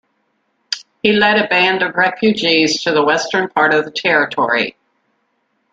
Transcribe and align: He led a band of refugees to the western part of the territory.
He 1.03 1.11
led 1.13 1.37
a 1.37 1.47
band 1.47 1.83
of 1.83 1.93
refugees 1.93 2.81
to 2.81 2.91
the 2.91 3.03
western 3.05 3.49
part 3.49 3.71
of 3.71 3.85
the 3.85 3.91
territory. 3.91 4.75